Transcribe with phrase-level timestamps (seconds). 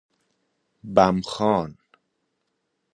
[0.95, 1.77] بم خوان